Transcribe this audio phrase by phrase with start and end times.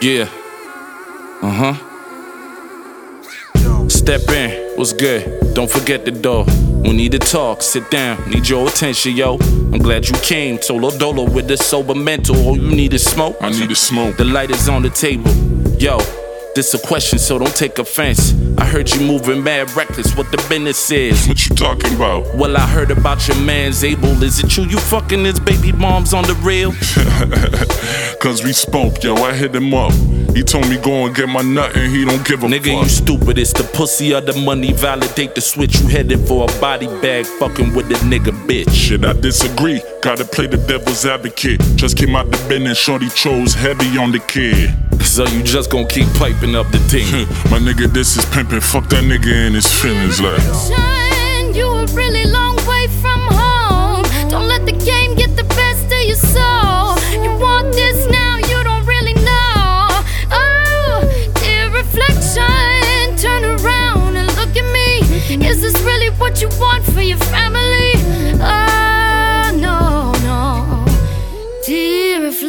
[0.00, 0.28] Yeah.
[1.42, 1.74] Uh huh.
[3.88, 5.54] Step in, what's good?
[5.54, 6.44] Don't forget the door.
[6.82, 9.38] We need to talk, sit down, need your attention, yo.
[9.72, 10.62] I'm glad you came.
[10.62, 12.36] Solo dolo with the sober mental.
[12.46, 13.36] All you need is smoke.
[13.40, 14.16] I need to smoke.
[14.16, 15.30] The light is on the table.
[15.78, 15.98] Yo,
[16.58, 18.34] this a question, so don't take offense.
[18.58, 20.16] I heard you moving mad reckless.
[20.16, 21.28] What the business is?
[21.28, 22.34] What you talking about?
[22.34, 24.20] Well, I heard about your man's able.
[24.24, 26.72] Is it true you fucking his baby moms on the real?
[28.20, 29.14] Cause we spoke, yo.
[29.14, 29.92] I hit him up.
[30.34, 32.82] He told me go and get my nut and he don't give a Nigga, fuck.
[32.82, 33.38] you stupid.
[33.38, 34.72] It's the pussy or the money.
[34.72, 35.80] Validate the switch.
[35.80, 37.24] You headed for a body bag.
[37.26, 38.70] Fucking with the nigga, bitch.
[38.72, 39.80] Shit, I disagree.
[40.02, 41.60] Gotta play the devil's advocate.
[41.76, 44.74] Just came out the bin and shorty chose heavy on the kid.
[45.04, 47.06] So you just gonna keep piping up the team.
[47.08, 47.50] Hmm.
[47.50, 48.62] My nigga, this is pimpin'.
[48.62, 50.40] Fuck that nigga and his feelings, like.
[50.40, 54.04] Shine, you a really long way from home.
[54.30, 56.96] Don't let the game get the best of your soul.
[57.22, 59.88] You want this now, you don't really know.
[60.30, 65.46] Oh, dear reflection, turn around and look at me.
[65.46, 67.77] Is this really what you want for your family?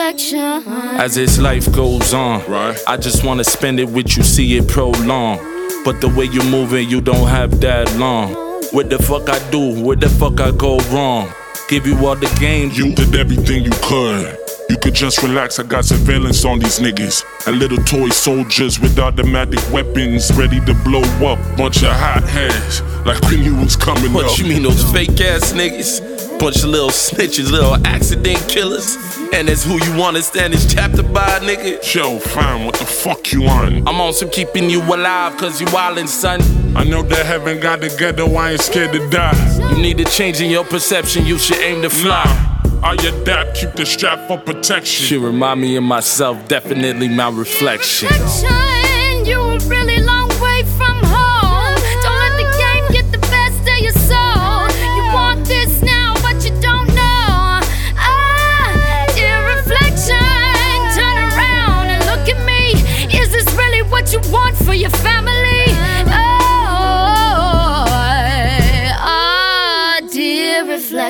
[0.00, 0.62] Reflection.
[1.00, 2.76] As this life goes on, Right.
[2.86, 5.38] I just wanna spend it with you, see it prolong.
[5.84, 8.34] But the way you're moving, you don't have that long.
[8.72, 9.58] What the fuck I do?
[9.82, 11.28] What the fuck I go wrong?
[11.68, 14.36] Give you all the game, You did everything you could.
[14.68, 17.24] You could just relax, I got surveillance on these niggas.
[17.46, 21.38] And little toy soldiers with automatic weapons ready to blow up.
[21.56, 24.38] Bunch of hot heads, like when you was coming What up.
[24.38, 26.02] you mean those fake ass niggas?
[26.38, 28.96] Bunch of little snitches, little accident killers.
[29.32, 31.94] And that's who you wanna stand this chapter by, nigga.
[31.94, 33.86] Yo, fam, what the fuck you on?
[33.88, 36.40] I'm on some keeping you alive, cause you wildin', son.
[36.76, 39.70] I know that heaven got together, I ain't scared to die.
[39.70, 42.24] You need to change in your perception, you should aim to fly.
[42.24, 45.06] Nah, I adapt, keep the strap for protection.
[45.06, 48.08] She remind me of myself, definitely my reflection.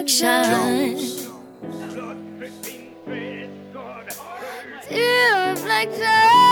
[0.07, 0.97] Reflection.
[4.89, 6.46] Dear reflection.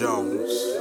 [0.00, 0.79] Jones.